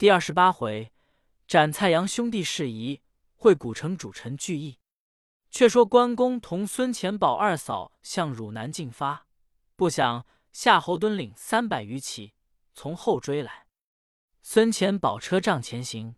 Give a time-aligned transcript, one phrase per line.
[0.00, 0.94] 第二十八回，
[1.46, 3.02] 斩蔡阳兄弟事宜，
[3.34, 4.78] 会古城主臣聚义。
[5.50, 9.26] 却说关公同孙乾宝二嫂向汝南进发，
[9.76, 12.32] 不想夏侯惇领三百余骑
[12.72, 13.66] 从后追来。
[14.40, 16.16] 孙乾宝车仗前行，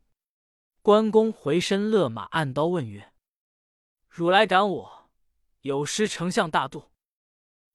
[0.80, 3.12] 关公回身勒马按刀问曰
[4.09, 5.11] ：“汝来赶我，
[5.62, 6.93] 有失丞相大度。”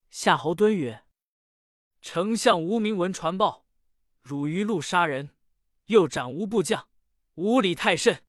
[0.09, 1.03] 夏侯惇曰
[2.01, 3.65] ：“丞相无名闻传报，
[4.21, 5.31] 汝于路杀人，
[5.87, 6.87] 又斩无部将，
[7.35, 8.23] 无礼太甚。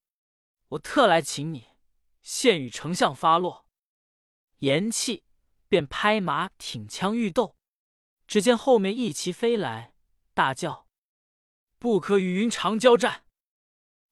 [0.71, 1.69] 我特来请你。”
[2.21, 3.65] 现与丞相发落，
[4.59, 5.23] 言讫，
[5.67, 7.57] 便拍马挺枪欲斗。
[8.27, 9.95] 只见后面一骑飞来，
[10.35, 10.87] 大叫
[11.79, 13.25] ：“不可与云长交战！”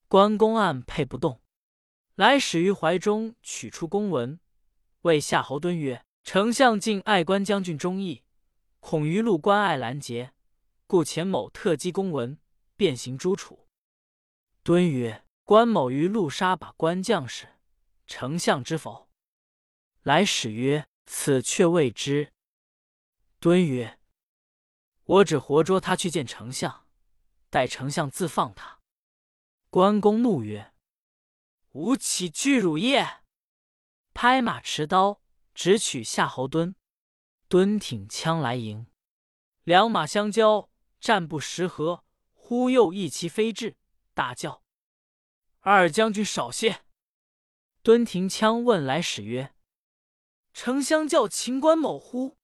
[0.09, 1.43] 关公按配不动，
[2.15, 4.39] 来使于怀中取出公文，
[5.01, 8.23] 谓夏侯惇曰：“丞相敬爱关将军忠义，
[8.79, 10.33] 恐于路关隘拦截，
[10.87, 12.39] 故钱某特击公文，
[12.77, 13.67] 便行诛楚。”
[14.63, 17.55] 敦曰：“关某于路杀把关将士。”
[18.07, 19.09] 丞相知否？
[20.03, 22.31] 来使曰：“此却未知。”
[23.41, 23.99] 敦曰
[25.03, 26.87] ：“我只活捉他去见丞相，
[27.49, 28.79] 待丞相自放他。”
[29.69, 30.73] 关公怒曰
[31.73, 33.21] ：“吾岂惧汝也！”
[34.13, 35.21] 拍马持刀，
[35.53, 36.75] 直取夏侯惇。
[37.49, 38.87] 敦挺枪来迎，
[39.63, 42.03] 两马相交，战不十合，
[42.47, 43.75] 忽又一骑飞至，
[44.13, 44.63] 大叫
[45.59, 46.85] ：“二将军少歇！”
[47.83, 49.53] 敦停枪问来使曰
[50.53, 52.37] ：“丞相叫秦关某乎？”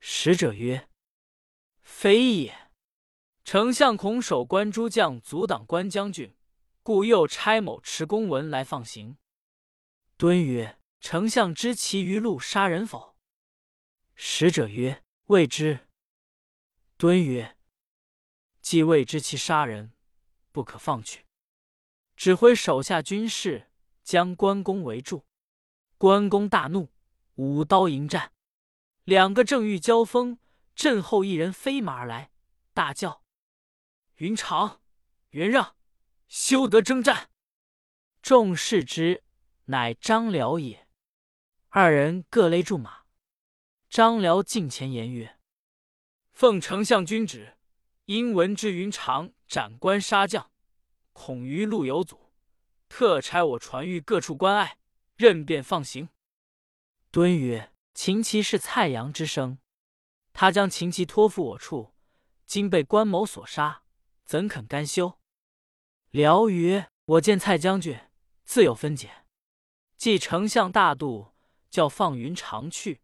[0.00, 0.88] 使者曰
[1.80, 2.72] ：“非也。
[3.44, 6.36] 丞相恐守关诸将阻挡关将军，
[6.82, 9.16] 故又差某持公文来放行。”
[10.18, 13.14] 敦曰：“丞相知其余路杀人否？”
[14.16, 15.86] 使者曰：“未知。”
[16.98, 17.53] 敦曰
[18.64, 19.92] ：“既未知其杀人，
[20.50, 21.26] 不可放去，
[22.16, 23.70] 指挥手下军士。”
[24.04, 25.24] 将关公围住，
[25.96, 26.90] 关公大怒，
[27.36, 28.34] 舞刀迎战。
[29.04, 30.38] 两个正欲交锋，
[30.74, 32.30] 阵后一人飞马而来，
[32.74, 33.24] 大叫
[34.16, 34.82] ：“云长，
[35.30, 35.74] 袁让，
[36.28, 37.30] 休得征战！”
[38.20, 39.24] 众视之，
[39.64, 40.86] 乃张辽也。
[41.70, 43.04] 二人各勒住马。
[43.88, 45.38] 张辽近前言曰
[46.30, 47.53] ：“奉丞相君旨，
[48.06, 50.50] 因闻之云长斩关杀将，
[51.12, 52.32] 恐于路有阻。”
[52.88, 54.78] 特差我传谕各处关隘，
[55.16, 56.10] 任便放行。
[57.10, 59.58] 敦曰：“秦琪是蔡阳之生，
[60.32, 61.94] 他将秦琪托付我处，
[62.46, 63.82] 今被关某所杀，
[64.24, 65.18] 怎肯甘休？”
[66.10, 67.98] 辽曰：“我见蔡将军
[68.44, 69.24] 自有分解，
[69.96, 71.32] 既丞相大度，
[71.70, 73.00] 叫放云长去，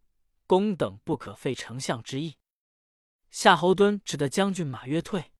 [0.47, 2.37] 公等不可废丞相之意。”
[3.31, 5.31] 夏侯惇只得将军马约退。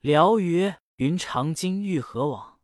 [0.00, 2.60] 辽曰：“云长今欲何往？”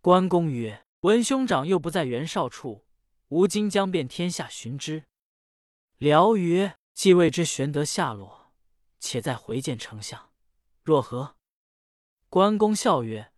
[0.00, 2.86] 关公曰：“文兄长又不在袁绍处，
[3.28, 5.04] 吾今将遍天下寻之。”
[5.98, 8.52] 辽曰：“既未知玄德下落，
[9.00, 10.32] 且再回见丞相，
[10.82, 11.36] 若何？”
[12.30, 13.32] 关公笑曰：“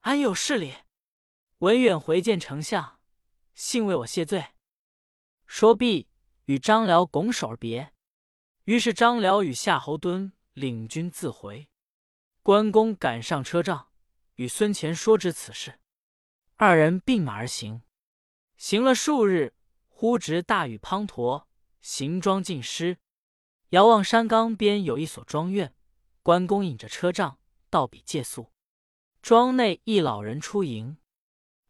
[0.00, 0.74] 安有是理？
[1.58, 2.98] 文远回见丞相，
[3.54, 4.48] 幸为我谢罪。”
[5.46, 6.08] 说毕，
[6.46, 7.93] 与张辽拱手而别。
[8.64, 11.68] 于是张辽与夏侯惇领军自回。
[12.42, 13.88] 关公赶上车仗。
[14.36, 15.78] 与孙乾说知此事，
[16.56, 17.82] 二人并马而行。
[18.56, 19.54] 行了数日，
[19.86, 21.44] 忽值大雨滂沱，
[21.80, 22.98] 行装尽失。
[23.68, 25.72] 遥望山冈边有一所庄院，
[26.24, 27.38] 关公引着车仗
[27.70, 28.50] 到彼借宿。
[29.22, 30.96] 庄内一老人出迎，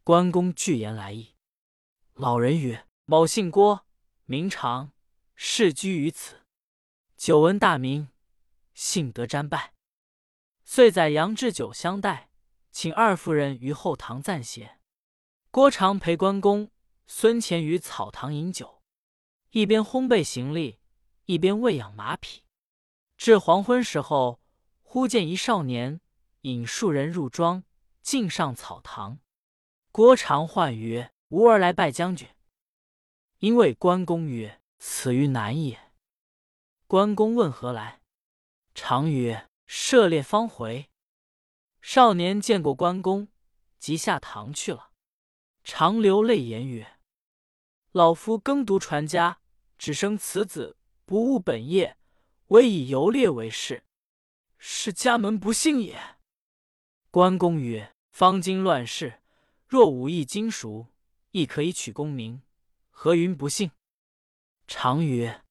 [0.03, 1.35] 关公具言来意。
[2.15, 3.85] 老人曰：“某姓郭，
[4.25, 4.91] 名长，
[5.35, 6.44] 世居于此。
[7.25, 8.09] 久闻大名，
[8.75, 9.73] 幸得瞻拜，
[10.63, 12.29] 遂载杨志酒相待。”
[12.69, 14.77] 请二夫人于后堂暂歇。
[15.49, 16.69] 郭长陪关公、
[17.07, 18.83] 孙乾于草堂饮酒，
[19.49, 20.77] 一边烘焙行李，
[21.25, 22.43] 一边喂养马匹。
[23.17, 24.39] 至黄昏时候，
[24.83, 25.99] 忽见一少年
[26.41, 27.63] 引数人入庄，
[28.03, 29.17] 进上草堂。
[29.91, 32.27] 郭长唤曰：“吾儿来拜将军。”
[33.41, 35.81] 因谓关公曰：“此于南也。”
[36.95, 37.99] 关公问何来，
[38.73, 40.89] 常曰：“涉猎方回。”
[41.83, 43.27] 少年见过关公，
[43.77, 44.91] 即下堂去了。
[45.61, 46.97] 常流泪言曰
[47.91, 49.41] ：“老夫耕读传家，
[49.77, 51.97] 只生此子，不务本业，
[52.47, 53.83] 唯以游猎为事，
[54.57, 55.99] 是家门不幸也。”
[57.11, 59.21] 关公曰：“方今乱世，
[59.67, 60.87] 若武艺精熟，
[61.31, 62.41] 亦可以取功名，
[62.89, 63.71] 何云不幸？”
[64.65, 65.41] 常曰：“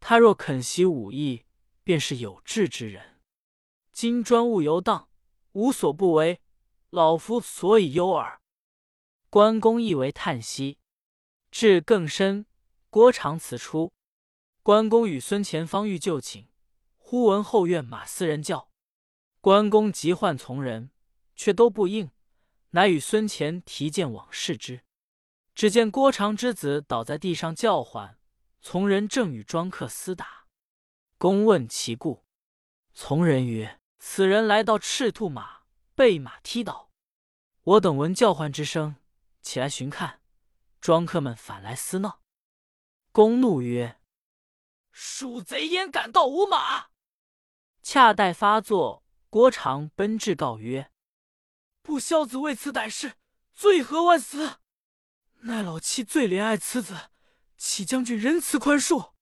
[0.00, 1.44] 他若肯习武艺，
[1.84, 3.20] 便是有志之人。
[3.92, 5.06] 今专务游荡。”
[5.52, 6.40] 无所不为，
[6.90, 8.40] 老夫所以忧耳。”
[9.28, 10.78] 关公亦为叹息。
[11.50, 12.46] 至更深，
[12.88, 13.92] 郭长辞出。
[14.62, 16.46] 关公与孙乾方欲就寝，
[16.96, 18.70] 忽闻后院马嘶人叫。
[19.40, 20.92] 关公急唤从人，
[21.34, 22.12] 却都不应，
[22.70, 24.84] 乃与孙乾提剑往视之。
[25.56, 28.19] 只见郭长之子倒在地上叫唤，
[28.60, 30.46] 从人正与庄客厮打。
[31.18, 32.24] 公问其故，
[32.94, 35.62] 从人曰：“此人来到赤兔马，
[35.94, 36.90] 被马踢倒。
[37.62, 38.96] 我等闻叫唤之声，
[39.42, 40.22] 起来寻看，
[40.80, 42.22] 庄客们反来厮闹。”
[43.12, 44.00] 公怒曰
[44.92, 46.88] ：“鼠贼焉敢盗吾马！”
[47.82, 50.90] 恰待发作，郭长奔至告曰
[51.82, 53.14] ：“不孝子为此歹事，
[53.54, 54.60] 罪何万死？
[55.40, 57.09] 奈老妻最怜爱此子，
[57.60, 59.12] 启将军仁慈宽恕。”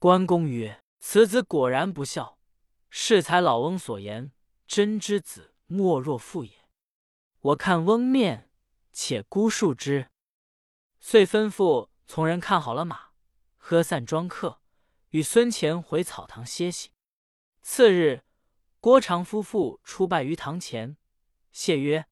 [0.00, 2.36] 关公曰：“此子果然不孝，
[2.90, 4.32] 适才老翁所言，
[4.66, 6.68] 真之子莫若父也。
[7.38, 8.50] 我看翁面，
[8.92, 10.10] 且估数之。”
[10.98, 13.10] 遂吩咐从人看好了马。
[13.56, 14.60] 喝散庄客，
[15.10, 16.90] 与孙乾回草堂歇息。
[17.62, 18.24] 次日，
[18.80, 20.98] 郭长夫妇出拜于堂前，
[21.50, 22.06] 谢曰：“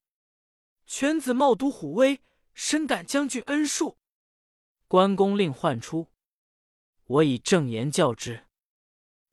[0.87, 2.23] 犬子冒渎虎威，
[2.55, 3.97] 深感将军恩恕。”
[4.93, 6.09] 关公令唤出，
[7.05, 8.45] 我以正言教之。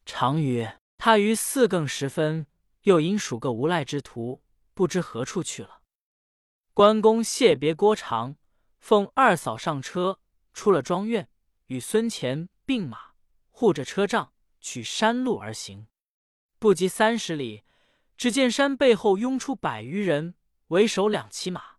[0.06, 2.47] 常曰：“他于四更时分，
[2.83, 4.41] 又引数个无赖之徒，
[4.73, 5.81] 不知何处去了。”
[6.73, 8.38] 关公谢别郭长，
[8.79, 10.21] 奉二嫂上车，
[10.53, 11.27] 出了庄院。
[11.65, 13.12] 与孙乾并马，
[13.50, 14.31] 护着车仗，
[14.62, 15.88] 取山路而行。
[16.57, 17.65] 不及三十里，
[18.15, 20.35] 只见山背后拥出百余人，
[20.67, 21.75] 为首两骑马。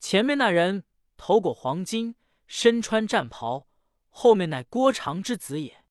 [0.00, 0.82] 前面那人
[1.16, 2.16] 头裹黄金，
[2.52, 3.68] 身穿战袍，
[4.08, 5.84] 后面乃郭长之子也。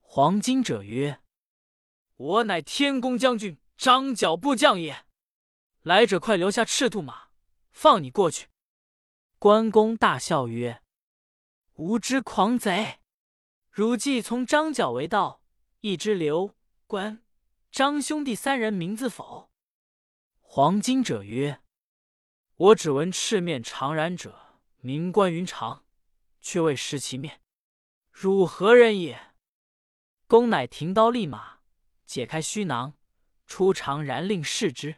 [0.00, 1.20] 黄金者曰
[2.16, 5.06] ：“我乃天公将军张角部将也。
[5.82, 7.28] 来者快留下赤兔马，
[7.70, 8.48] 放你过去。”
[9.38, 10.82] 关公大笑曰。
[11.74, 12.98] 无知狂贼！
[13.70, 15.42] 汝既从张角为道，
[15.78, 16.56] 亦知刘
[16.88, 17.22] 关
[17.70, 19.48] 张兄弟三人名字否？
[20.40, 21.60] 黄金者曰
[22.56, 25.83] ：“我只闻赤面长髯者名关云长，
[26.44, 27.40] 却未识其面。
[28.10, 29.32] 汝何人也？”
[30.28, 31.60] 公乃停刀立马，
[32.04, 32.92] 解开须囊，
[33.46, 34.96] 出长髯令视之。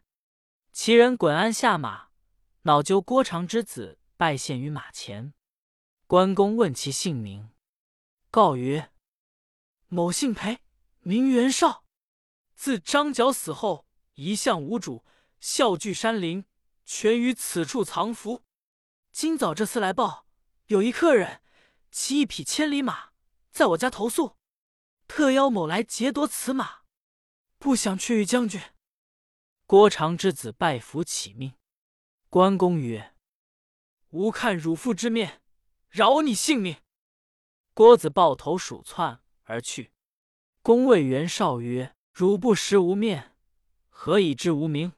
[0.73, 2.09] 其人滚鞍下马，
[2.63, 5.33] 恼揪郭长之子拜献于马前。
[6.09, 7.51] 关公问其姓名，
[8.31, 8.93] 告曰
[9.87, 10.59] ：“某姓裴，
[11.01, 11.85] 名袁绍。
[12.55, 15.05] 自张角死后，一向无主，
[15.41, 16.45] 啸聚山林，
[16.85, 18.43] 全于此处藏伏。
[19.13, 20.26] 今早这厮来报，
[20.67, 21.41] 有一客人
[21.91, 23.11] 骑一匹千里马，
[23.51, 24.37] 在我家投宿，
[25.07, 26.83] 特邀某来劫夺此马，
[27.59, 28.61] 不想却与将军。”
[29.67, 31.55] 郭长之子拜服起命。
[32.29, 33.15] 关公曰
[34.11, 35.43] ：“吾看汝父之面。”
[35.89, 36.77] 饶你性命！
[37.73, 39.93] 郭子抱头鼠窜而去。
[40.61, 43.35] 公谓袁绍曰：“汝不识无面，
[43.89, 44.93] 何以知无名？”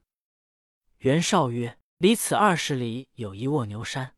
[0.98, 4.16] 袁绍曰：“离此二十里有一卧牛山，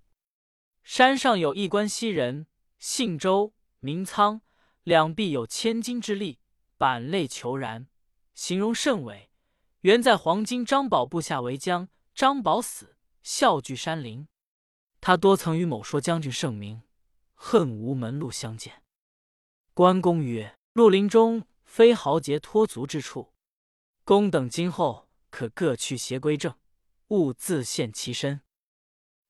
[0.92, 2.48] 山上有一关西人，
[2.80, 4.40] 姓周，名苍，
[4.82, 6.40] 两臂有千斤之力，
[6.76, 7.86] 板肋虬髯，
[8.34, 9.30] 形容甚伟。
[9.82, 14.26] 原在黄巾张宝部下为将，张宝死，笑聚山林。”
[15.00, 16.82] 他多曾与某说将军圣名，
[17.34, 18.82] 恨无门路相见。
[19.72, 23.32] 关公曰：“绿林中非豪杰脱足之处，
[24.02, 26.52] 公等今后可各去邪归正，
[27.10, 28.40] 勿自陷其身。”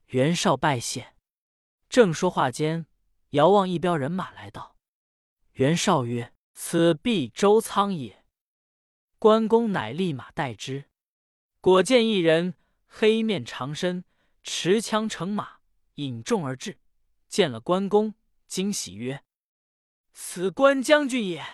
[0.09, 1.20] 袁绍拜谢。
[1.90, 2.87] 正说话间，
[3.30, 4.76] 遥望一彪人马来到。
[5.54, 8.25] 袁绍曰：“此必周仓也。”
[9.18, 10.88] 关公乃立马待之。
[11.61, 12.54] 果见一人，
[12.87, 14.04] 黑面长身，
[14.44, 15.59] 持枪乘马。
[15.97, 16.78] 引众而至，
[17.26, 18.14] 见了关公，
[18.47, 19.25] 惊喜曰
[20.14, 21.44] ：“此关将军也。”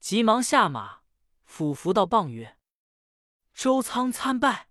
[0.00, 1.02] 急忙下马，
[1.44, 2.56] 俯伏到傍曰
[3.52, 4.70] ：“周仓参拜。”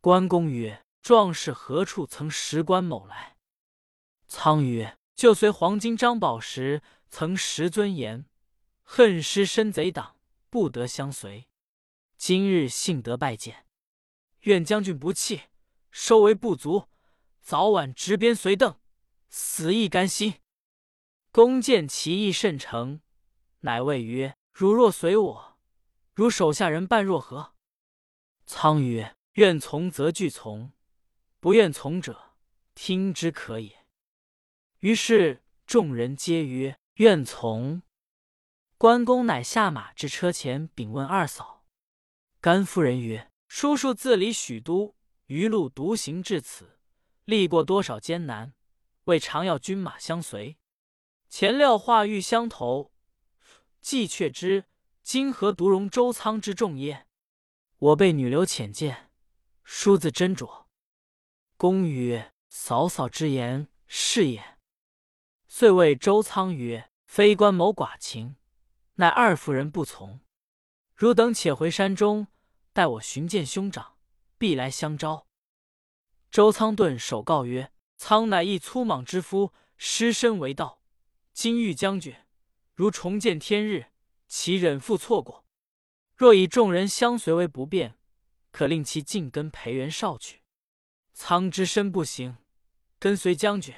[0.00, 3.35] 关公曰：“壮士何处曾识关某来？”
[4.28, 8.26] 苍曰：“就随黄金张宝时，曾识尊严，
[8.82, 10.16] 恨失身贼党，
[10.50, 11.48] 不得相随。
[12.16, 13.66] 今日幸得拜见，
[14.40, 15.42] 愿将军不弃，
[15.90, 16.88] 收为不足。”
[17.40, 18.80] 早晚执鞭随邓，
[19.28, 20.40] 死亦甘心。
[21.30, 23.00] 公见其意甚诚，
[23.60, 25.58] 乃谓曰：“汝若随我，
[26.12, 27.54] 如手下人伴若何？”
[28.46, 30.72] 苍曰：“愿从则俱从，
[31.38, 32.32] 不愿从者，
[32.74, 33.75] 听之可也。”
[34.86, 37.82] 于是众人皆曰：“愿从。”
[38.78, 41.64] 关公乃下马至车前，禀问二嫂。
[42.40, 44.94] 甘夫人曰：“叔叔自离许都，
[45.26, 46.78] 余路独行至此，
[47.24, 48.54] 历过多少艰难，
[49.06, 50.56] 未尝要军马相随。
[51.28, 52.92] 前料化欲相投，
[53.80, 54.66] 既却知
[55.02, 57.08] 今何独容周仓之众耶？
[57.78, 59.10] 我被女流浅见，
[59.64, 60.66] 叔自斟酌。
[61.56, 64.44] 公曰：“嫂嫂之言是也。”
[65.58, 68.36] 遂谓周仓曰：“非官谋寡情，
[68.96, 70.20] 乃二夫人不从。
[70.94, 72.26] 汝等且回山中，
[72.74, 73.96] 待我寻见兄长，
[74.36, 75.26] 必来相招。”
[76.30, 80.82] 周仓顿首告曰：“仓乃一粗莽之夫，失身为盗。
[81.32, 82.14] 今遇将军，
[82.74, 83.86] 如重见天日，
[84.28, 85.46] 其忍负错过？
[86.14, 87.96] 若以众人相随为不便，
[88.50, 90.42] 可令其尽跟裴元绍去。
[91.14, 92.36] 仓之身不行，
[92.98, 93.74] 跟随将军，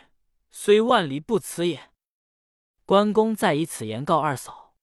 [0.60, 1.92] 虽万里不辞也。”
[2.84, 4.74] 关公再以此言告二嫂。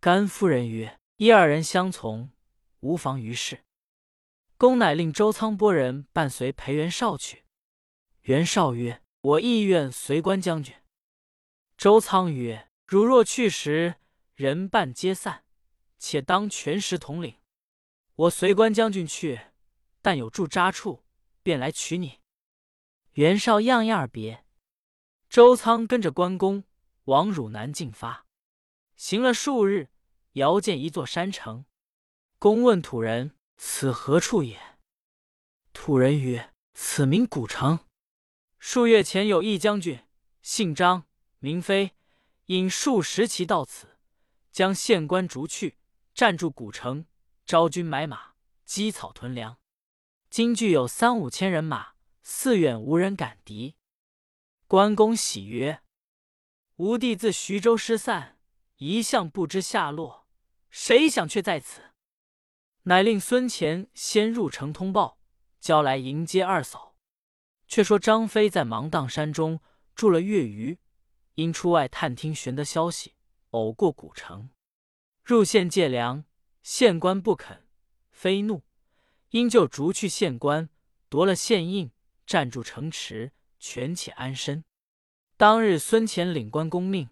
[0.00, 2.30] 甘夫人曰：“一二人相从，
[2.80, 3.62] 无妨于事。”
[4.56, 7.44] 公乃令周仓拨人伴随裴元绍去。
[8.22, 10.74] 袁绍曰：“我亦愿随关将军。”
[11.76, 13.96] 周仓曰：“汝若去时，
[14.34, 15.44] 人伴皆散，
[15.98, 17.36] 且当全时统领。
[18.14, 19.38] 我随关将军去，
[20.00, 21.04] 但有驻扎处，
[21.42, 22.20] 便来取你。”
[23.20, 24.46] 袁绍样样别。
[25.32, 26.64] 周仓跟着关公
[27.04, 28.26] 往汝南进发，
[28.96, 29.88] 行了数日，
[30.32, 31.64] 遥见一座山城。
[32.38, 34.60] 公问土人：“此何处也？”
[35.72, 37.78] 土人曰：“此名古城。
[38.58, 40.04] 数月前有一将军，
[40.42, 41.06] 姓张。”
[41.40, 41.92] 名飞
[42.48, 43.96] 引数十骑到此，
[44.50, 45.78] 将县官逐去，
[46.12, 47.06] 占住古城，
[47.46, 48.34] 招军买马，
[48.66, 49.56] 积草屯粮。
[50.28, 53.76] 今俱有三五千人马，四远无人敢敌。
[54.72, 55.82] 关公喜曰
[56.76, 58.38] ：“吾弟自徐州失散，
[58.78, 60.26] 一向不知下落，
[60.70, 61.82] 谁想却在此？”
[62.84, 65.18] 乃令孙乾先入城通报，
[65.60, 66.96] 交来迎接二嫂。
[67.68, 69.60] 却说张飞在芒砀山中
[69.94, 70.78] 住了月余。
[71.34, 73.16] 因出外探听，玄德消息，
[73.50, 74.48] 偶过古城，
[75.22, 76.24] 入县借粮，
[76.62, 77.68] 县官不肯，
[78.10, 78.62] 非怒，
[79.28, 80.70] 因就逐去县官，
[81.10, 81.92] 夺了县印，
[82.24, 84.64] 占住城池，权且安身。
[85.36, 87.10] 当日孙乾领关公命，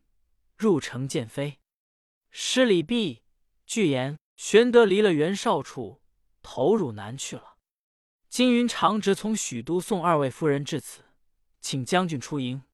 [0.56, 1.60] 入城见飞，
[2.32, 3.22] 施礼毕，
[3.64, 6.02] 据言玄德离了袁绍处，
[6.42, 7.56] 投汝南去了。
[8.28, 11.04] 金云长直从许都送二位夫人至此，
[11.60, 12.64] 请将军出营。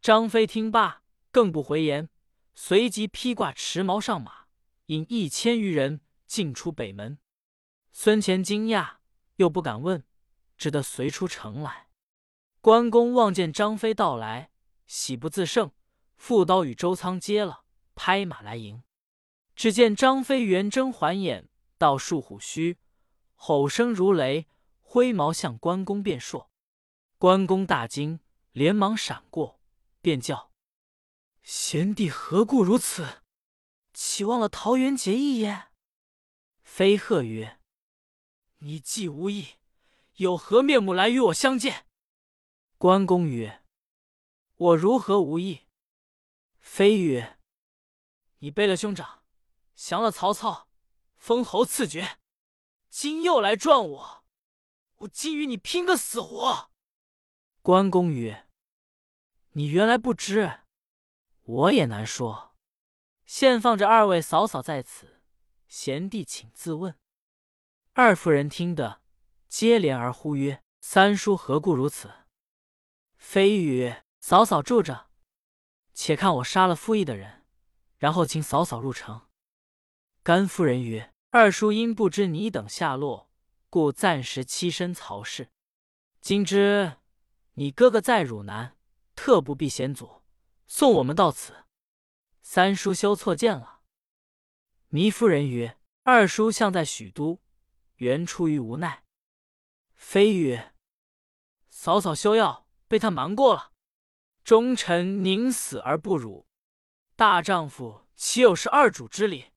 [0.00, 2.08] 张飞听罢，更不回言，
[2.54, 4.46] 随即披挂持矛上马，
[4.86, 7.18] 引一千余人进出北门。
[7.92, 8.96] 孙乾惊讶，
[9.36, 10.02] 又不敢问，
[10.56, 11.87] 只得随出城来。
[12.68, 14.50] 关公望见张飞到来，
[14.86, 15.72] 喜不自胜，
[16.18, 18.82] 复刀与周仓接了，拍马来迎。
[19.56, 21.48] 只见张飞圆睁环眼，
[21.78, 22.76] 到树虎须，
[23.34, 24.48] 吼声如雷，
[24.82, 26.50] 挥矛向关公便说。
[27.16, 28.20] 关公大惊，
[28.52, 29.58] 连忙闪过。
[30.02, 30.52] 便叫
[31.42, 33.22] 贤弟何故如此？
[33.94, 35.68] 岂忘了桃园结义也？
[36.62, 37.60] 飞鹤曰
[38.60, 39.54] ：“你既无义，
[40.16, 41.86] 有何面目来与我相见？”
[42.78, 43.64] 关公曰
[44.54, 45.66] ：“我如何无义？”
[46.60, 47.40] 飞曰
[48.38, 49.24] ：“你背了兄长，
[49.74, 50.68] 降了曹操，
[51.16, 52.20] 封侯赐爵，
[52.88, 54.24] 今又来撞我，
[54.98, 56.70] 我今与你拼个死活。”
[57.62, 58.48] 关公曰。
[59.52, 60.60] 你原来不知，
[61.42, 62.54] 我也难说。
[63.26, 65.20] 现放着二位嫂嫂在此，
[65.66, 66.96] 贤弟请自问。
[67.94, 69.02] 二夫人听得，
[69.48, 72.12] 接连而呼曰：“三叔何故如此？”
[73.30, 75.10] 飞羽：“嫂嫂住着，
[75.92, 77.44] 且看我杀了傅义的人，
[77.98, 79.28] 然后请嫂嫂入城。”
[80.24, 83.30] 甘夫人曰：“二叔因不知你等下落，
[83.68, 85.50] 故暂时栖身曹氏。
[86.22, 86.96] 今知
[87.52, 88.78] 你哥哥在汝南。”
[89.14, 90.22] 特不避险阻，
[90.66, 91.66] 送我们到此。
[92.40, 93.82] 三叔休错见了。
[94.90, 97.42] 糜夫人曰：“二叔向在许都，
[97.96, 99.04] 原出于无奈。”
[99.94, 100.58] 飞羽
[101.68, 103.72] ：“嫂嫂休要被他瞒过了。
[104.42, 106.48] 忠臣宁死而不辱，
[107.14, 109.52] 大丈夫岂有是二主之理？”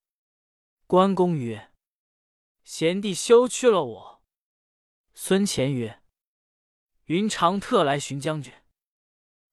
[0.85, 1.71] 关公曰
[2.63, 4.23] ：“贤弟休去了我。”
[5.15, 6.03] 孙乾曰
[7.05, 8.53] ：“云长特来寻将军。”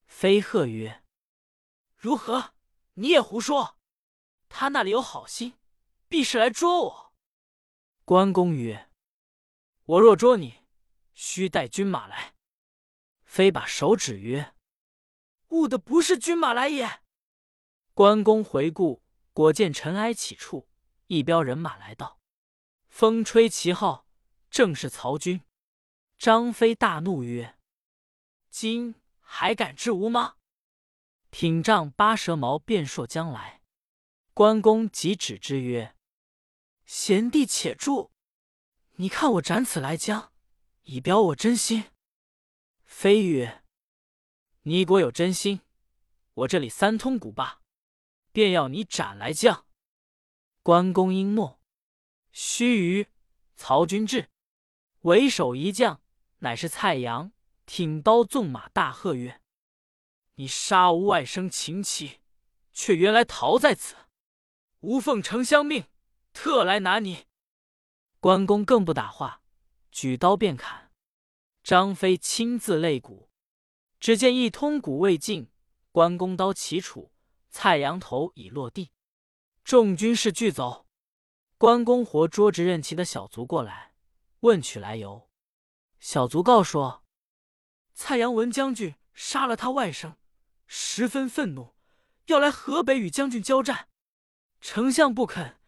[0.06, 1.04] 飞鹤曰
[1.94, 2.54] ：“如何？
[2.94, 3.76] 你也胡说！
[4.48, 5.54] 他那里有好心，
[6.08, 7.14] 必是来捉我。”
[8.04, 8.90] 关公曰
[9.84, 10.64] ：“我若捉你，
[11.14, 12.34] 须带军马来。”
[13.28, 14.54] 飞把手指曰
[15.50, 17.02] ：“误的不是军马来也。”
[17.92, 19.04] 关公回顾，
[19.34, 20.66] 果见尘埃起处，
[21.08, 22.18] 一彪人马来到，
[22.88, 24.08] 风吹旗号，
[24.50, 25.42] 正是曹军。
[26.16, 27.58] 张飞大怒曰
[28.50, 30.36] ：“今还敢知吾吗？”
[31.30, 33.62] 挺杖八蛇矛便硕将来。
[34.32, 35.94] 关公即止之曰
[36.86, 38.10] ：“贤弟且住，
[38.94, 40.32] 你看我斩此来将，
[40.84, 41.84] 以表我真心。”
[42.88, 43.62] 飞曰
[44.64, 45.60] ：“你果有真心，
[46.32, 47.60] 我这里三通鼓罢，
[48.32, 49.66] 便要你斩来将。”
[50.64, 51.60] 关公应诺。
[52.32, 53.08] 须臾，
[53.54, 54.30] 曹军至，
[55.02, 56.00] 为首一将。
[56.38, 57.30] 乃是蔡阳，
[57.66, 59.42] 挺刀纵马，大喝曰
[60.36, 62.20] ：“你杀吾外甥秦琪，
[62.72, 63.94] 却原来逃在此！
[64.80, 65.84] 吾奉丞相命，
[66.32, 67.26] 特来拿你。”
[68.18, 69.42] 关公更不打话，
[69.92, 70.87] 举刀便砍。
[71.68, 73.28] 张飞亲自擂鼓，
[74.00, 75.50] 只见一通鼓未尽，
[75.92, 77.10] 关公刀齐杵，
[77.50, 78.90] 蔡阳头已落地，
[79.64, 80.86] 众军士俱走。
[81.58, 83.92] 关公活捉执任骑的小卒过来，
[84.40, 85.28] 问取来由。
[86.00, 87.04] 小卒告说
[87.92, 90.14] ：“蔡阳文将军杀了他外甥，
[90.66, 91.74] 十分愤怒，
[92.28, 93.90] 要来河北与将军交战。
[94.62, 95.60] 丞相不肯，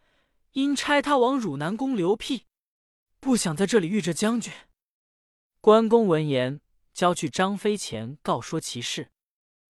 [0.52, 2.46] 因差他往汝南宫刘辟，
[3.20, 4.50] 不想在这里遇着将军。”
[5.62, 6.62] 关公闻言，
[6.94, 9.10] 交去张飞前告说其事。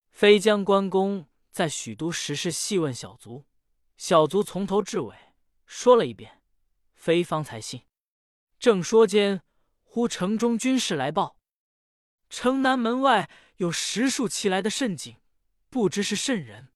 [0.09, 3.43] 飞将关公在许都时事细问小卒，
[3.97, 5.13] 小卒从头至尾
[5.65, 6.41] 说了一遍，
[6.95, 7.83] 飞方才信。
[8.57, 9.41] 正说间。
[9.83, 11.35] 忽城中军士来报，
[12.29, 15.17] 城南门外有十数骑来的甚警，
[15.69, 16.69] 不知是甚人。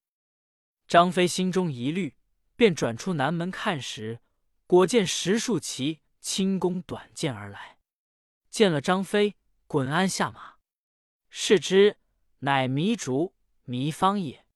[0.86, 2.14] 张飞心中疑虑，
[2.56, 4.20] 便转出南门看时，
[4.66, 7.75] 果见十数骑轻弓短箭而来，
[8.56, 9.36] 见了张飞，
[9.66, 10.54] 滚鞍下马，
[11.28, 11.98] 视之，
[12.38, 13.34] 乃糜竺、
[13.66, 14.46] 糜芳也。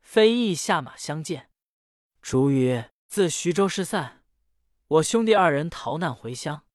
[0.00, 1.48] 飞亦下马相见，
[2.20, 4.24] 竺曰：“自徐州失散，
[4.88, 6.66] 我兄弟二人逃难回乡。”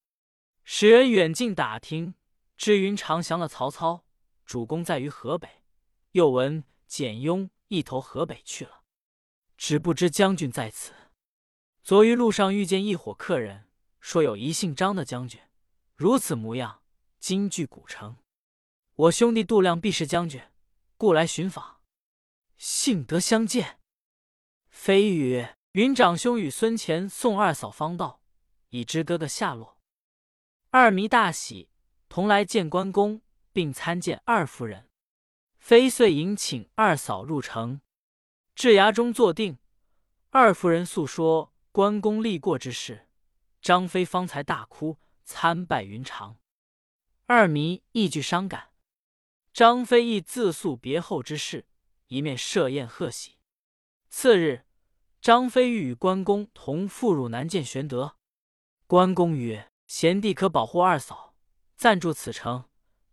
[0.63, 2.15] 使人远近打听，
[2.55, 4.05] 知云长降了曹操，
[4.45, 5.63] 主公在于河北。
[6.11, 8.83] 又闻简雍一头河北去了，
[9.57, 10.93] 只不知将军在此。
[11.83, 15.41] 昨于路上遇见一伙客人，说有一姓张的将军，
[16.03, 16.81] 如此模样，
[17.17, 18.17] 今据古城。
[18.93, 20.41] 我兄弟度量必是将军，
[20.97, 21.79] 故来寻访，
[22.57, 23.79] 幸得相见。
[24.69, 28.21] 飞羽：“云长兄与孙乾、宋二嫂方到，
[28.71, 29.77] 已知哥哥下落。”
[30.71, 31.69] 二迷大喜，
[32.09, 33.21] 同来见关公，
[33.53, 34.89] 并参见二夫人。
[35.57, 37.79] 飞遂迎请二嫂入城，
[38.53, 39.57] 至衙中坐定。
[40.31, 43.07] 二夫人诉说关公立过之事，
[43.61, 46.37] 张飞方才大哭参拜云长。
[47.25, 48.69] 二迷亦具伤感。
[49.53, 51.67] 张飞亦自诉别后之事，
[52.07, 53.37] 一面设宴贺喜。
[54.09, 54.65] 次日，
[55.21, 58.17] 张飞欲与关公同赴汝南见玄德。
[58.87, 59.69] 关公曰。
[59.85, 61.35] 贤弟可保护二嫂，
[61.75, 62.67] 暂住此城，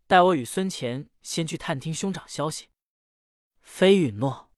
[0.06, 2.68] 待我与孙乾先去探听兄长消息。
[3.60, 4.50] 飞允诺。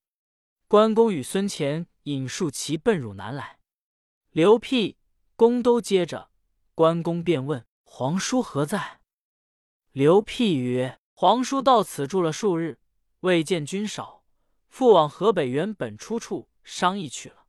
[0.69, 3.59] 关公与孙乾引数骑奔汝南来。
[4.29, 4.97] 刘辟、
[5.35, 6.31] 公都接着，
[6.75, 8.99] 关公便问皇叔何在。
[9.91, 12.79] 刘辟曰：“皇叔到此住了数日，
[13.21, 14.23] 未见军少，
[14.67, 17.45] 复往河北原本出处商议去了。”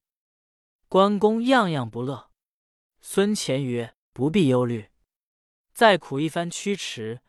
[0.89, 2.31] 关公样样不乐。
[3.01, 3.95] 孙乾曰。
[4.15, 4.91] 不必忧虑，
[5.73, 7.21] 再苦一番驱驰，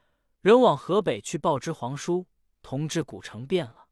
[0.41, 2.27] 仍往河北去报知皇叔，
[2.62, 3.88] 同至古城便了。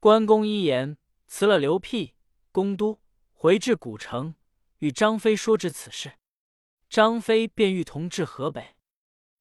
[0.00, 2.14] 关公一言辞了刘辟、
[2.52, 3.00] 公都，
[3.32, 4.34] 回至古城，
[4.80, 6.18] 与张飞说至此事。
[6.94, 8.76] 张飞便欲同至河北。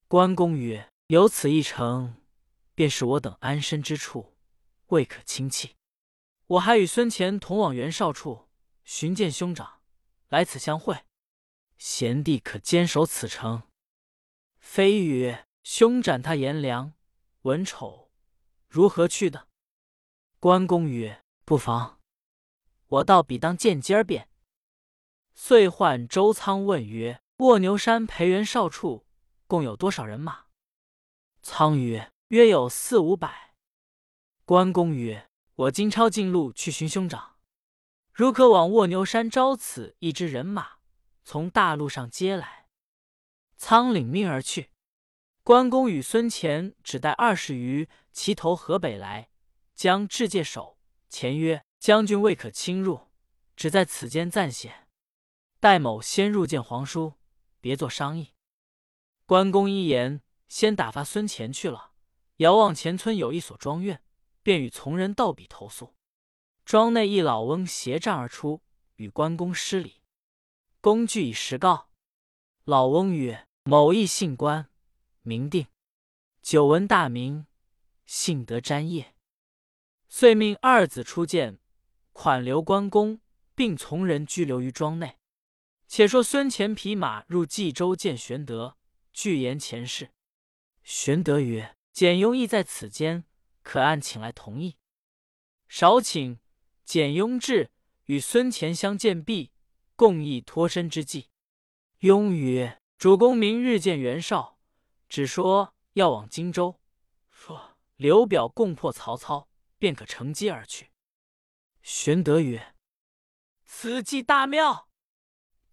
[0.07, 2.15] 关公曰：“有此一城，
[2.73, 4.33] 便是我等安身之处，
[4.87, 5.75] 未可轻弃。
[6.47, 8.49] 我还与孙乾同往袁绍处
[8.83, 9.81] 寻见兄长，
[10.29, 11.03] 来此相会。”
[11.77, 13.61] 贤弟可坚守此城。
[14.59, 16.93] 飞曰：“兄斩他颜良、
[17.43, 18.09] 文丑，
[18.67, 19.47] 如何去的？”
[20.41, 21.99] 关公曰：“不妨，
[22.87, 24.27] 我到比当见尖儿便。”
[25.35, 29.05] 遂唤周仓问曰：“卧牛山裴元绍处
[29.47, 30.45] 共有多少人马？”
[31.43, 33.55] 苍曰：“约有四五百。”
[34.45, 37.35] 关公曰：“我今抄近路去寻兄长，
[38.13, 40.77] 如可往卧牛山招此一支人马。”
[41.25, 42.67] 从大路上接来，
[43.55, 44.71] 仓领命而去。
[45.41, 49.29] 关公与孙乾只带二十余骑投河北来，
[49.73, 50.77] 将至界守。
[51.09, 53.09] 前曰：“将军未可侵入，
[53.55, 54.87] 只在此间暂歇，
[55.61, 57.13] 待某先入见皇叔，
[57.63, 58.33] 别做商议。”
[59.25, 61.93] 关公一言，先打发孙乾去了。
[62.37, 64.03] 遥望前村有一所庄院，
[64.41, 65.95] 便与从人到彼投宿。
[66.65, 68.61] 庄内一老翁携杖而出，
[68.97, 70.01] 与关公施礼。
[70.81, 71.89] 公具以实告，
[72.65, 74.69] 老翁曰：“某义姓关，
[75.21, 75.67] 名定，
[76.41, 77.47] 久闻大名，
[78.05, 79.05] 幸得瞻谒。
[80.09, 81.59] 遂命二子出见，
[82.11, 83.21] 款留关公，
[83.55, 85.17] 并从人拘留于庄内。
[85.95, 88.77] 且说孙乾匹马入冀州见玄德，
[89.11, 90.09] 具言前事。
[90.81, 93.25] 玄德曰：“简雍亦在此间，
[93.61, 94.77] 可按请来同意。”
[95.69, 96.39] 少顷，
[96.83, 97.69] 简雍至，
[98.05, 99.51] 与孙乾相见毕，
[99.95, 101.29] 共议脱身之计。
[101.99, 104.57] 雍曰：“主公明日见袁绍，
[105.07, 106.79] 只说要往荆州，
[107.29, 110.89] 说刘表共破曹操，便可乘机而去。”
[111.83, 112.73] 玄德曰
[113.63, 114.89] ：“此计大妙。”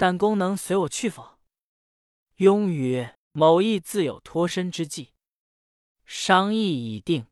[0.00, 1.38] 但功能随我去否？
[2.36, 5.12] 雍曰：“某亦自有脱身之计。”
[6.08, 7.26] 商议已定。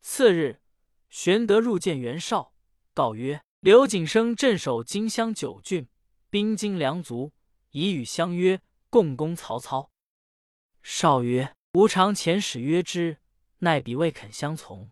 [0.00, 0.60] 次日，
[1.10, 2.52] 玄德入见袁绍，
[2.94, 5.88] 告曰：“刘景升镇守荆襄九郡，
[6.30, 7.32] 兵精粮足，
[7.72, 9.90] 已与相约共攻曹操。”
[10.80, 13.18] 绍曰：“吾常遣使约之，
[13.58, 14.88] 奈彼未肯相从。”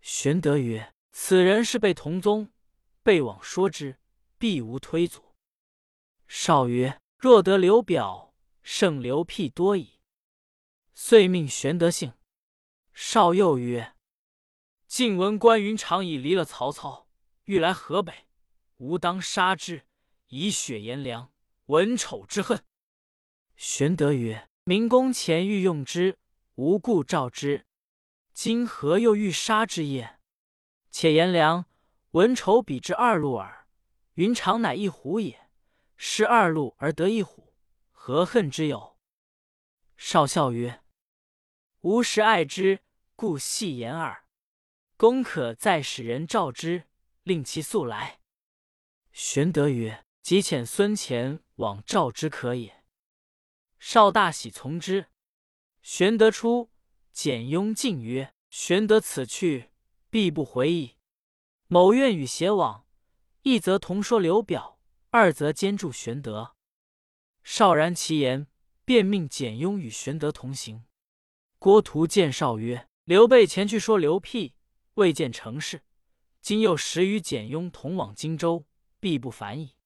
[0.00, 2.52] 玄德曰：“此人是被同宗，
[3.02, 3.98] 被往说之，
[4.38, 5.24] 必无推阻。”
[6.36, 10.00] 少曰：“若得刘表，胜刘辟多矣。”
[10.92, 12.12] 遂命玄德信。
[12.92, 13.94] 少又曰
[14.88, 17.06] ：“晋闻关云长已离了曹操，
[17.44, 18.26] 欲来河北，
[18.78, 19.86] 吾当杀之，
[20.26, 21.30] 以雪颜良、
[21.66, 22.64] 文丑之恨。”
[23.54, 26.18] 玄德曰：“明公前欲用之，
[26.56, 27.64] 无故召之，
[28.32, 30.18] 今何又欲杀之也？
[30.90, 31.66] 且颜良、
[32.10, 33.68] 文丑比之二路耳，
[34.14, 35.42] 云长乃一虎也。”
[36.06, 37.54] 失二路而得一虎，
[37.90, 38.98] 何恨之有？
[39.96, 40.82] 少笑曰
[41.80, 42.80] ：“吾实爱之，
[43.16, 44.26] 故戏言耳。
[44.98, 46.84] 公可再使人召之，
[47.22, 48.20] 令其速来。”
[49.12, 52.84] 玄德曰：“即遣孙乾往召之可也。”
[53.80, 55.06] 少大喜，从之。
[55.80, 56.70] 玄德出，
[57.12, 59.70] 简雍进曰：“玄德此去，
[60.10, 60.98] 必不回矣。
[61.66, 62.86] 某愿与偕往，
[63.40, 64.72] 一则同说刘表。”
[65.16, 66.56] 二则兼助玄德，
[67.44, 68.48] 少然其言，
[68.84, 70.86] 便命简雍与玄德同行。
[71.60, 74.56] 郭图见少曰：“刘备前去说刘辟，
[74.94, 75.84] 未见成事，
[76.40, 78.66] 今又时与简雍同往荆州，
[78.98, 79.76] 必不反矣。”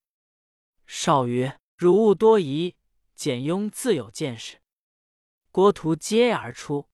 [0.87, 2.75] 少曰：“汝勿多疑，
[3.13, 4.57] 简雍自有见识。”
[5.53, 6.89] 郭图接而出。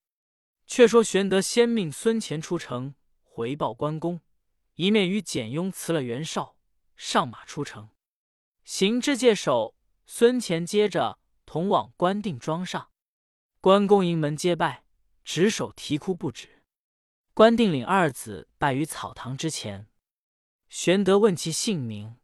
[0.68, 4.20] 却说玄德先命孙乾出城回报关公，
[4.74, 6.58] 一面与简雍辞了袁绍，
[6.98, 7.95] 上马出城。
[8.66, 9.76] 行至界首，
[10.08, 12.90] 孙乾接着同往关定庄上。
[13.62, 14.86] 关公迎门接拜，
[15.24, 16.64] 执手啼哭不止。
[17.36, 19.88] 关定领二子拜于草堂之前。
[20.68, 22.16] 玄德问其姓名，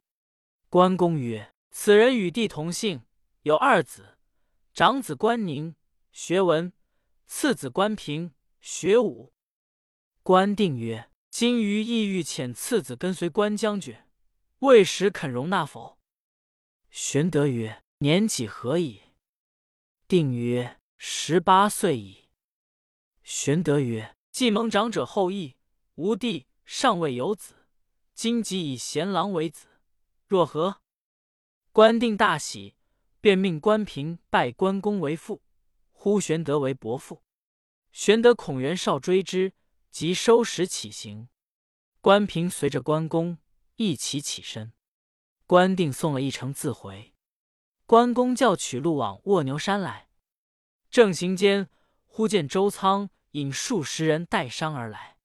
[0.68, 3.04] 关公曰：“此人与弟同姓，
[3.44, 4.18] 有二子，
[4.74, 5.76] 长子关宁
[6.12, 6.74] 学文，
[7.28, 9.32] 次子关平学武。”
[10.24, 13.96] 关定曰：“今余意欲遣次子跟随关将军，
[14.60, 16.00] 未时肯容纳否？”
[16.92, 19.02] 玄德曰：“年几何矣？”
[20.10, 22.28] 定曰：“十八岁矣。”
[23.24, 25.56] 玄德曰：“既蒙长者厚意，
[25.96, 27.54] 吾弟尚未有子，
[28.14, 29.68] 今即以贤郎为子，
[30.28, 30.82] 若何？”
[31.72, 32.76] 关定大喜，
[33.22, 35.42] 便命关平拜关公为父，
[35.94, 37.24] 呼玄德为伯父。
[37.94, 39.54] 玄德恐袁绍追之，
[39.90, 41.30] 即收拾起行。
[42.02, 43.38] 关平随着关公
[43.78, 44.74] 一起起身。
[45.52, 47.14] 关定送了一程自回，
[47.86, 50.08] 关公叫取路往卧牛山来。
[50.90, 51.68] 正行间，
[52.06, 55.18] 忽见周仓引数十人带伤而来。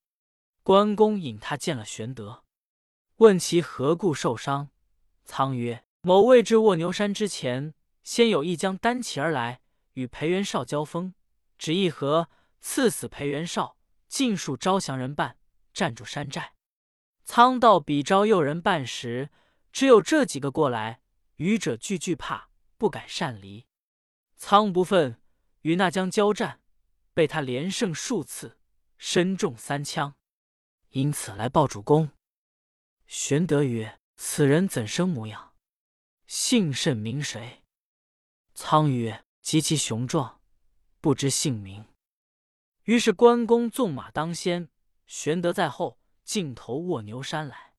[0.65, 2.43] 关公引他见了玄德，
[3.19, 4.71] 问其何故受伤。
[5.25, 9.61] 仓曰：“某未至卧牛山之前，先有一将单骑而来，
[9.93, 11.15] 与裴元绍交锋，
[11.57, 12.29] 只一合，
[12.61, 13.77] 刺死裴元绍，
[14.09, 15.39] 尽数招降人半，
[15.73, 16.55] 占住山寨。
[17.25, 19.31] 仓到比招诱人半时。”
[19.77, 21.03] 只有这几个过来，
[21.35, 23.67] 愚者俱惧怕，不敢擅离。
[24.35, 25.19] 仓不忿，
[25.61, 26.63] 与那将交战，
[27.13, 28.59] 被他连胜数次，
[28.97, 30.15] 身中三枪，
[30.93, 32.11] 因此来报主公。
[33.07, 35.53] 玄德曰：“此人怎生模样？
[36.27, 37.63] 姓甚名谁？”
[38.57, 40.41] 仓曰：“极其雄壮，
[41.03, 41.85] 不知姓名。”
[42.85, 44.71] 于是关公纵马当先，
[45.05, 47.76] 玄德在后，径投卧牛山来。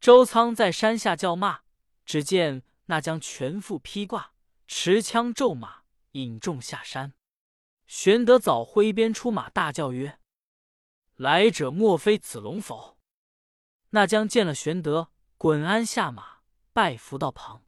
[0.00, 1.60] 周仓在山下叫骂，
[2.06, 4.32] 只见那将全副披挂，
[4.66, 5.82] 持枪骤马，
[6.12, 7.12] 引众下山。
[7.86, 10.18] 玄德早挥鞭出马，大叫曰
[11.16, 12.96] ：“来者莫非子龙否？”
[13.90, 16.38] 那将见了玄德，滚鞍下马，
[16.72, 17.66] 拜伏道旁。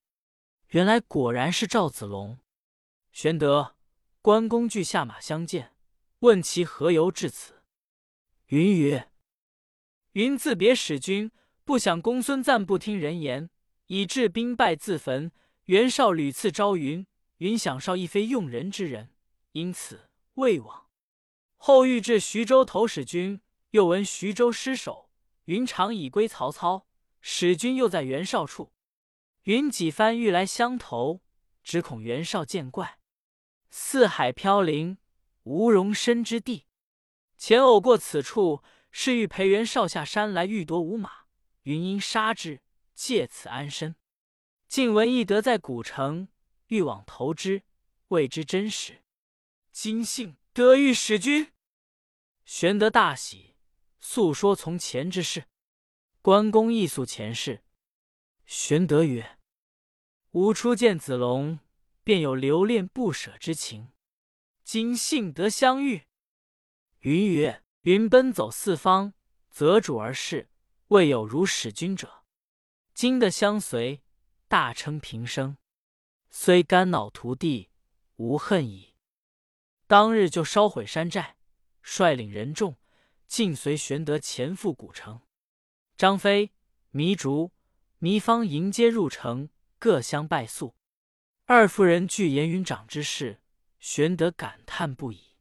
[0.68, 2.38] 原来果然是赵子龙。
[3.10, 3.76] 玄德、
[4.22, 5.76] 关公俱下马相见，
[6.20, 7.62] 问其何由至此。
[8.46, 9.12] 云曰
[10.12, 11.30] ：“云自别使君，
[11.64, 13.48] 不想公孙瓒不听人言，
[13.86, 15.30] 以致兵败自焚。
[15.66, 17.06] 袁绍屡次招云，
[17.38, 19.10] 云想绍亦非用人之人，
[19.52, 20.86] 因此未往。
[21.56, 25.08] 后欲至徐州投使君，又闻徐州失守，
[25.44, 26.88] 云长已归曹操，
[27.20, 28.72] 使君又在袁绍处。
[29.44, 31.20] 云几番欲来相投，
[31.62, 32.98] 只恐袁绍见怪。”
[33.70, 34.98] 四海飘零，
[35.44, 36.66] 无容身之地。
[37.38, 41.21] 前偶过此处，是欲陪袁绍下山来欲夺五马，
[41.62, 42.60] 云因杀之，
[42.94, 43.96] 借此安身。
[44.68, 46.28] 晋闻翼德在古城，
[46.66, 47.62] 欲往投之，
[48.08, 49.02] 未知真实。
[49.70, 51.52] 今幸得遇使君，
[52.44, 53.54] 玄德大喜，
[54.00, 55.44] 诉说从前之事。
[56.20, 57.64] 关公亦诉前事。
[58.46, 59.38] 玄德曰
[60.32, 61.58] ：“吾初见子龙。”
[62.04, 63.92] 便有留恋不舍之情，
[64.64, 66.08] 今幸得相遇。
[67.02, 69.14] 云曰：“云奔走四方，
[69.48, 70.50] 择主而事，
[70.92, 72.24] 未有如使君者。
[72.92, 74.02] 今得相随，
[74.46, 75.56] 大称平生，
[76.28, 77.70] 虽肝脑涂地，
[78.16, 78.94] 无恨矣。”
[79.88, 81.36] 当日就烧毁山寨，
[81.80, 82.76] 率领人众
[83.26, 85.22] 尽随玄德前赴古城。
[85.96, 86.52] 张飞、
[86.92, 87.52] 糜竺、
[88.00, 90.74] 糜芳迎接入城，各相拜宿。
[91.46, 93.40] 二夫人具严云长之事，
[93.78, 95.38] 玄德感叹不已。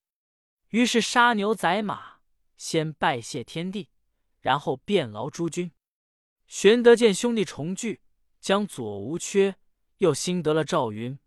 [0.69, 2.21] 于是杀牛宰马，
[2.55, 3.89] 先拜谢天地，
[4.41, 5.71] 然后便劳诸君。
[6.47, 8.01] 玄德见兄弟重聚，
[8.41, 9.56] 将左吴缺，
[9.97, 11.17] 又新得了赵云，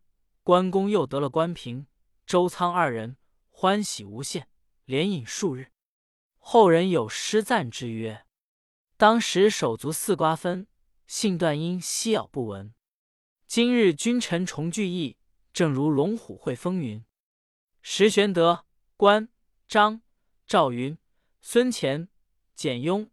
[0.42, 1.86] 关公又得了关平、
[2.26, 3.16] 周仓二人，
[3.48, 4.48] 欢喜无限，
[4.84, 5.72] 连饮数日。
[6.38, 8.26] 后人有诗赞之曰
[8.98, 10.66] ：“当时手足似瓜分，
[11.06, 12.74] 信断因夕咬不闻。”
[13.48, 15.16] 今日君臣重聚义，
[15.52, 17.02] 正如龙虎会风云。
[17.80, 19.28] 时玄德、关
[19.66, 20.02] 张、
[20.46, 20.98] 赵云、
[21.40, 22.08] 孙乾、
[22.54, 23.10] 简雍、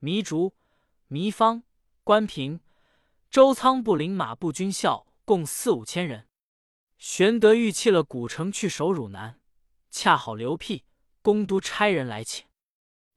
[0.00, 0.54] 糜竺、
[1.08, 1.62] 糜芳、
[2.02, 2.60] 关平、
[3.30, 6.28] 周仓部领马步军校共四五千人。
[6.98, 9.40] 玄德欲弃了古城去守汝南，
[9.90, 10.84] 恰好刘辟、
[11.22, 12.46] 公都差人来请，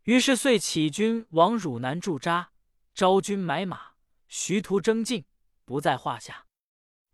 [0.04, 2.52] 于是遂起军往汝南驻扎，
[2.94, 3.94] 招军买马，
[4.28, 5.26] 徐图征进，
[5.64, 6.48] 不在话下。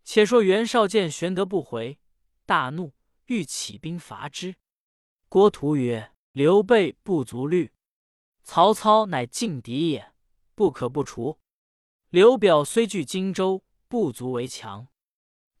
[0.02, 1.98] 且说袁绍见玄德不回，
[2.44, 2.92] 大怒，
[3.26, 4.56] 欲起兵伐之。
[5.28, 7.72] 郭图曰：“刘备不足虑，
[8.44, 10.12] 曹操乃劲敌也，
[10.54, 11.40] 不可不除。
[12.10, 14.86] 刘表虽据荆州，不足为强。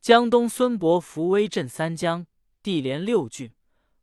[0.00, 2.26] 江东孙伯扶威震三江，
[2.62, 3.52] 地连六郡，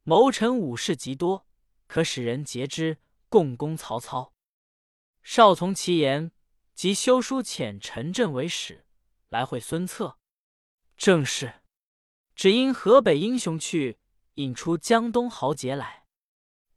[0.04, 1.46] 谋臣武士极多，
[1.86, 2.98] 可使人截之，
[3.30, 4.34] 共攻曹操。
[5.22, 6.32] 绍从其言，
[6.74, 8.86] 即修书遣陈震为使，
[9.30, 10.18] 来会孙策。”
[10.98, 11.62] 正是，
[12.36, 14.00] 只因河北英雄去，
[14.34, 16.08] 引出江东豪杰来。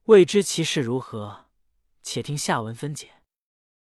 [0.04, 1.43] 未知其事如何，
[2.04, 3.23] 且听下文分解。